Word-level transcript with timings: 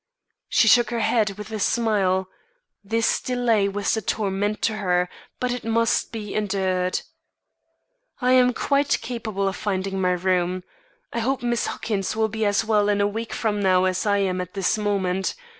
She 0.49 0.67
shook 0.67 0.89
her 0.89 1.01
head, 1.01 1.37
with 1.37 1.51
a 1.51 1.59
smile. 1.59 2.27
This 2.83 3.21
delay 3.21 3.69
was 3.69 3.95
a 3.95 4.01
torment 4.01 4.63
to 4.63 4.77
her, 4.77 5.07
but 5.39 5.51
it 5.51 5.63
must 5.63 6.11
be 6.11 6.33
endured. 6.33 7.01
"I 8.19 8.31
am 8.31 8.51
quite 8.51 8.99
capable 9.01 9.47
of 9.47 9.55
finding 9.55 10.01
my 10.01 10.13
room. 10.13 10.63
I 11.13 11.19
hope 11.19 11.43
Miss 11.43 11.67
Huckins 11.67 12.15
will 12.15 12.29
be 12.29 12.47
as 12.47 12.65
well 12.65 12.89
in 12.89 12.99
a 12.99 13.05
week 13.05 13.31
from 13.31 13.61
now 13.61 13.83
as 13.85 14.07
I 14.07 14.17
am 14.17 14.41
at 14.41 14.55
this 14.55 14.75
moment. 14.75 15.35